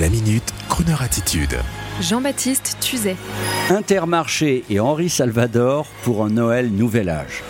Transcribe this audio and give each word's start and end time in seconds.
La 0.00 0.08
minute, 0.08 0.52
Kroneur 0.68 1.02
attitude. 1.02 1.56
Jean-Baptiste 2.00 2.78
Tuzet. 2.80 3.14
Intermarché 3.70 4.64
et 4.68 4.80
Henri 4.80 5.08
Salvador 5.08 5.86
pour 6.02 6.24
un 6.24 6.30
Noël 6.30 6.72
nouvel 6.72 7.08
âge. 7.08 7.44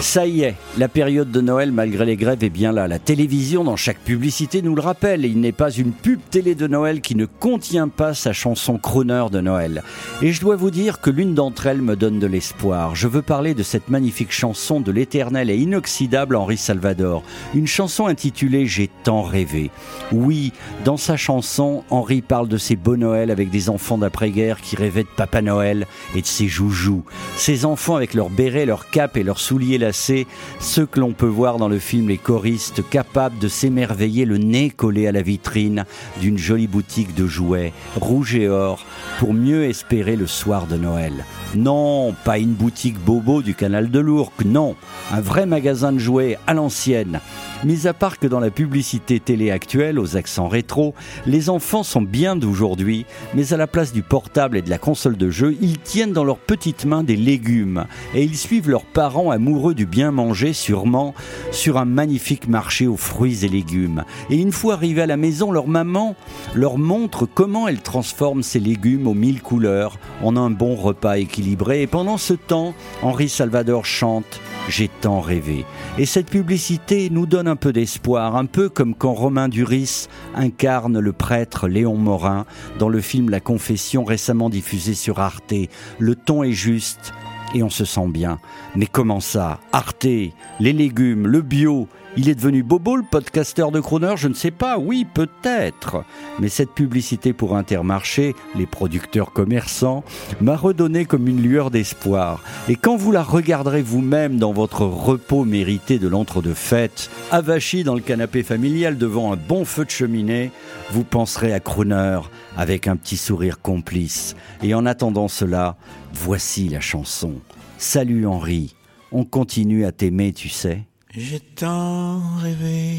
Ça 0.00 0.26
y 0.26 0.42
est, 0.42 0.54
la 0.78 0.86
période 0.86 1.32
de 1.32 1.40
Noël, 1.40 1.72
malgré 1.72 2.04
les 2.04 2.16
grèves, 2.16 2.44
est 2.44 2.50
bien 2.50 2.70
là. 2.70 2.86
La 2.86 3.00
télévision, 3.00 3.64
dans 3.64 3.74
chaque 3.74 3.98
publicité, 3.98 4.62
nous 4.62 4.76
le 4.76 4.80
rappelle. 4.80 5.24
Il 5.24 5.40
n'est 5.40 5.50
pas 5.50 5.72
une 5.72 5.90
pub 5.90 6.20
télé 6.30 6.54
de 6.54 6.68
Noël 6.68 7.00
qui 7.00 7.16
ne 7.16 7.26
contient 7.26 7.88
pas 7.88 8.14
sa 8.14 8.32
chanson 8.32 8.78
crooner 8.78 9.26
de 9.32 9.40
Noël. 9.40 9.82
Et 10.22 10.32
je 10.32 10.40
dois 10.40 10.54
vous 10.54 10.70
dire 10.70 11.00
que 11.00 11.10
l'une 11.10 11.34
d'entre 11.34 11.66
elles 11.66 11.82
me 11.82 11.96
donne 11.96 12.20
de 12.20 12.28
l'espoir. 12.28 12.94
Je 12.94 13.08
veux 13.08 13.22
parler 13.22 13.54
de 13.54 13.64
cette 13.64 13.90
magnifique 13.90 14.30
chanson 14.30 14.80
de 14.80 14.92
l'éternel 14.92 15.50
et 15.50 15.56
inoxydable 15.56 16.36
Henri 16.36 16.58
Salvador. 16.58 17.24
Une 17.54 17.66
chanson 17.66 18.06
intitulée 18.06 18.66
J'ai 18.66 18.88
tant 19.02 19.22
rêvé. 19.22 19.72
Oui, 20.12 20.52
dans 20.84 20.96
sa 20.96 21.16
chanson, 21.16 21.82
Henri 21.90 22.22
parle 22.22 22.46
de 22.46 22.56
ses 22.56 22.76
beaux 22.76 22.96
Noëls 22.96 23.32
avec 23.32 23.50
des 23.50 23.68
enfants 23.68 23.98
d'après-guerre 23.98 24.60
qui 24.60 24.76
rêvaient 24.76 25.02
de 25.02 25.08
Papa 25.16 25.42
Noël 25.42 25.88
et 26.14 26.22
de 26.22 26.26
ses 26.26 26.46
joujoux. 26.46 27.04
Ces 27.36 27.64
enfants 27.64 27.96
avec 27.96 28.14
leurs 28.14 28.30
bérets, 28.30 28.64
leurs 28.64 28.90
capes 28.90 29.16
et 29.16 29.24
leurs 29.24 29.40
souliers 29.40 29.87
ceux 29.92 30.86
que 30.86 31.00
l'on 31.00 31.12
peut 31.12 31.26
voir 31.26 31.58
dans 31.58 31.68
le 31.68 31.78
film 31.78 32.08
Les 32.08 32.18
choristes 32.18 32.82
capables 32.88 33.38
de 33.38 33.48
s'émerveiller 33.48 34.24
le 34.24 34.38
nez 34.38 34.70
collé 34.70 35.06
à 35.06 35.12
la 35.12 35.22
vitrine 35.22 35.84
d'une 36.20 36.38
jolie 36.38 36.66
boutique 36.66 37.14
de 37.14 37.26
jouets, 37.26 37.72
rouge 37.96 38.34
et 38.34 38.48
or, 38.48 38.84
pour 39.18 39.34
mieux 39.34 39.64
espérer 39.64 40.16
le 40.16 40.26
soir 40.26 40.66
de 40.66 40.76
Noël. 40.76 41.24
Non, 41.54 42.14
pas 42.24 42.38
une 42.38 42.52
boutique 42.52 42.98
bobo 42.98 43.42
du 43.42 43.54
canal 43.54 43.90
de 43.90 43.98
l'Ourcq, 43.98 44.44
non, 44.44 44.76
un 45.10 45.20
vrai 45.20 45.46
magasin 45.46 45.92
de 45.92 45.98
jouets 45.98 46.38
à 46.46 46.54
l'ancienne. 46.54 47.20
Mis 47.64 47.86
à 47.86 47.94
part 47.94 48.18
que 48.18 48.26
dans 48.26 48.38
la 48.38 48.50
publicité 48.50 49.18
télé 49.18 49.50
actuelle, 49.50 49.98
aux 49.98 50.16
accents 50.16 50.48
rétro, 50.48 50.94
les 51.26 51.50
enfants 51.50 51.82
sont 51.82 52.02
bien 52.02 52.36
d'aujourd'hui, 52.36 53.04
mais 53.34 53.52
à 53.52 53.56
la 53.56 53.66
place 53.66 53.92
du 53.92 54.02
portable 54.02 54.56
et 54.56 54.62
de 54.62 54.70
la 54.70 54.78
console 54.78 55.16
de 55.16 55.30
jeu, 55.30 55.56
ils 55.60 55.78
tiennent 55.78 56.12
dans 56.12 56.24
leurs 56.24 56.38
petites 56.38 56.84
mains 56.84 57.02
des 57.02 57.16
légumes 57.16 57.86
et 58.14 58.22
ils 58.22 58.36
suivent 58.36 58.70
leurs 58.70 58.84
parents 58.84 59.30
amoureux 59.30 59.74
du 59.78 59.86
bien 59.86 60.10
manger, 60.10 60.52
sûrement, 60.54 61.14
sur 61.52 61.78
un 61.78 61.84
magnifique 61.84 62.48
marché 62.48 62.88
aux 62.88 62.96
fruits 62.96 63.44
et 63.44 63.48
légumes. 63.48 64.02
Et 64.28 64.34
une 64.34 64.50
fois 64.50 64.74
arrivés 64.74 65.02
à 65.02 65.06
la 65.06 65.16
maison, 65.16 65.52
leur 65.52 65.68
maman 65.68 66.16
leur 66.52 66.78
montre 66.78 67.26
comment 67.32 67.68
elle 67.68 67.80
transforme 67.80 68.42
ces 68.42 68.58
légumes 68.58 69.06
aux 69.06 69.14
mille 69.14 69.40
couleurs 69.40 70.00
en 70.24 70.36
un 70.36 70.50
bon 70.50 70.74
repas 70.74 71.18
équilibré 71.18 71.82
et 71.82 71.86
pendant 71.86 72.18
ce 72.18 72.34
temps, 72.34 72.74
Henri 73.02 73.28
Salvador 73.28 73.86
chante 73.86 74.40
J'ai 74.68 74.88
tant 74.88 75.20
rêvé. 75.20 75.64
Et 75.96 76.06
cette 76.06 76.28
publicité 76.28 77.08
nous 77.08 77.26
donne 77.26 77.46
un 77.46 77.54
peu 77.54 77.72
d'espoir, 77.72 78.34
un 78.34 78.46
peu 78.46 78.68
comme 78.68 78.96
quand 78.96 79.14
Romain 79.14 79.48
Duris 79.48 80.08
incarne 80.34 80.98
le 80.98 81.12
prêtre 81.12 81.68
Léon 81.68 81.96
Morin 81.96 82.46
dans 82.80 82.88
le 82.88 83.00
film 83.00 83.30
La 83.30 83.38
Confession 83.38 84.02
récemment 84.02 84.50
diffusé 84.50 84.94
sur 84.94 85.20
Arte. 85.20 85.54
Le 86.00 86.16
ton 86.16 86.42
est 86.42 86.50
juste 86.50 87.12
et 87.54 87.62
on 87.62 87.70
se 87.70 87.84
sent 87.84 88.08
bien. 88.08 88.38
Mais 88.76 88.86
comment 88.86 89.20
ça? 89.20 89.58
Arte, 89.72 90.04
les 90.04 90.72
légumes, 90.72 91.26
le 91.26 91.40
bio, 91.40 91.88
il 92.18 92.28
est 92.28 92.34
devenu 92.34 92.64
bobo 92.64 92.96
le 92.96 93.04
podcasteur 93.04 93.70
de 93.70 93.78
Croner 93.78 94.14
Je 94.16 94.26
ne 94.26 94.34
sais 94.34 94.50
pas, 94.50 94.76
oui, 94.76 95.06
peut-être. 95.14 96.02
Mais 96.40 96.48
cette 96.48 96.72
publicité 96.72 97.32
pour 97.32 97.56
Intermarché, 97.56 98.34
les 98.56 98.66
producteurs 98.66 99.32
commerçants, 99.32 100.02
m'a 100.40 100.56
redonné 100.56 101.04
comme 101.04 101.28
une 101.28 101.40
lueur 101.40 101.70
d'espoir. 101.70 102.42
Et 102.68 102.74
quand 102.74 102.96
vous 102.96 103.12
la 103.12 103.22
regarderez 103.22 103.82
vous-même 103.82 104.36
dans 104.36 104.52
votre 104.52 104.82
repos 104.82 105.44
mérité 105.44 106.00
de 106.00 106.08
l'entre-deux-fêtes, 106.08 107.08
avachi 107.30 107.84
dans 107.84 107.94
le 107.94 108.00
canapé 108.00 108.42
familial 108.42 108.98
devant 108.98 109.32
un 109.32 109.36
bon 109.36 109.64
feu 109.64 109.84
de 109.84 109.90
cheminée, 109.90 110.50
vous 110.90 111.04
penserez 111.04 111.52
à 111.52 111.60
Croner 111.60 112.18
avec 112.56 112.88
un 112.88 112.96
petit 112.96 113.16
sourire 113.16 113.60
complice. 113.60 114.34
Et 114.64 114.74
en 114.74 114.86
attendant 114.86 115.28
cela, 115.28 115.76
voici 116.12 116.68
la 116.68 116.80
chanson. 116.80 117.34
Salut 117.78 118.26
Henri, 118.26 118.74
on 119.12 119.24
continue 119.24 119.84
à 119.84 119.92
t'aimer, 119.92 120.32
tu 120.32 120.48
sais. 120.48 120.82
J'ai 121.20 121.40
tant 121.40 122.20
rêvé 122.36 122.94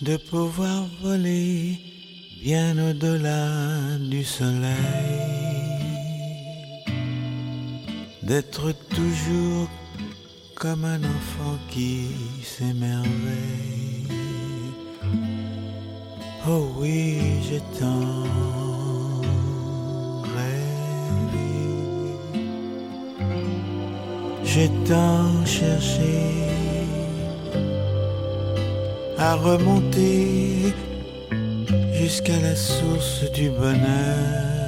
de 0.00 0.16
pouvoir 0.16 0.88
voler 1.00 1.78
bien 2.42 2.76
au-delà 2.90 3.96
du 4.00 4.24
soleil, 4.24 4.74
d'être 8.24 8.72
toujours 8.88 9.68
comme 10.56 10.84
un 10.84 10.98
enfant 10.98 11.56
qui 11.70 12.08
s'émerveille. 12.42 14.08
Oh 16.48 16.74
oui, 16.76 17.20
j'ai 17.48 17.62
tant 17.78 18.59
J'ai 24.52 24.68
tant 24.84 25.46
cherché 25.46 26.18
à 29.16 29.36
remonter 29.36 30.74
jusqu'à 31.92 32.36
la 32.40 32.56
source 32.56 33.30
du 33.32 33.48
bonheur, 33.50 34.66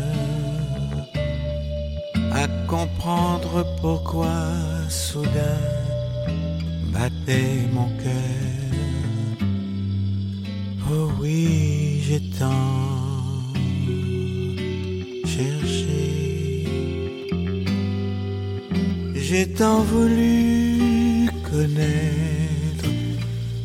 à 2.32 2.46
comprendre 2.68 3.66
pourquoi 3.80 4.36
soudain 4.88 5.66
battait 6.94 7.66
mon 7.72 7.88
cœur. 8.04 9.48
Oh 10.92 11.10
oui, 11.20 12.04
j'ai 12.06 12.22
tant 12.38 12.61
J'ai 19.34 19.48
tant 19.48 19.80
voulu 19.80 21.26
connaître 21.50 22.88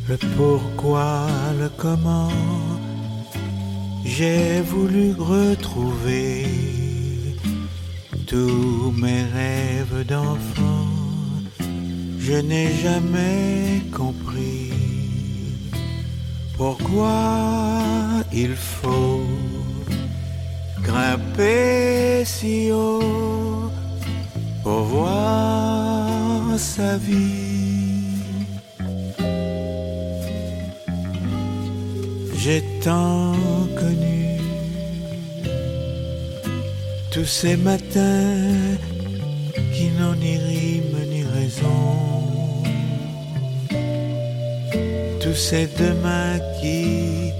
le 0.07 0.15
pourquoi, 0.37 1.27
le 1.59 1.67
comment. 1.67 2.31
J'ai 4.05 4.61
voulu 4.61 5.11
retrouver 5.11 6.45
tous 8.27 8.93
mes 8.95 9.23
rêves 9.39 10.05
d'enfant. 10.07 10.87
Je 12.17 12.35
n'ai 12.35 12.69
jamais 12.81 13.81
compris 13.91 14.71
pourquoi 16.55 17.43
il 18.31 18.55
faut 18.55 19.27
grimper 20.81 22.23
si 22.23 22.71
haut 22.71 23.56
pour 24.67 24.81
voir 24.81 26.59
sa 26.59 26.97
vie. 26.97 28.19
J'ai 32.41 32.61
tant 32.83 33.31
connu 33.79 34.25
tous 37.11 37.29
ces 37.39 37.55
matins 37.55 38.75
qui 39.73 39.85
n'ont 39.97 40.17
ni 40.25 40.35
rime 40.49 40.99
ni 41.13 41.21
raison. 41.37 41.87
Tous 45.23 45.39
ces 45.47 45.65
demain 45.83 46.31
qui 46.59 47.31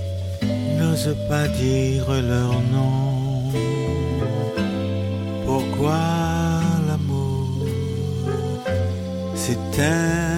n'osent 0.78 1.18
pas 1.28 1.48
dire 1.50 2.06
leur 2.32 2.54
nom. 2.76 3.52
Pourquoi 5.46 6.37
time. 9.78 10.37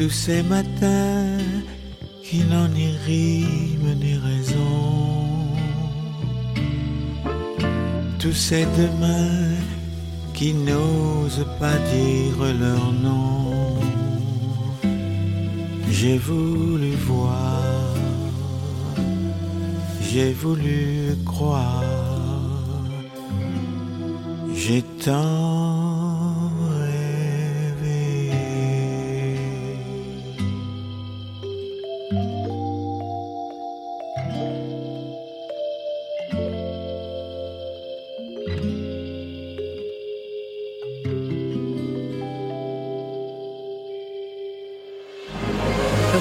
Tous 0.00 0.08
ces 0.08 0.42
matins 0.42 1.38
qui 2.24 2.38
n'ont 2.50 2.68
ni 2.68 2.88
rime 3.06 3.90
ni 4.00 4.14
raison, 4.16 5.52
tous 8.18 8.32
ces 8.32 8.64
demain 8.78 9.56
qui 10.32 10.54
n'osent 10.54 11.46
pas 11.58 11.76
dire 11.92 12.38
leur 12.58 12.92
nom. 12.92 13.76
J'ai 15.90 16.16
voulu 16.16 16.92
voir, 17.06 17.62
j'ai 20.10 20.32
voulu 20.32 21.14
croire, 21.26 21.84
j'ai 24.54 24.82
tant 25.04 25.69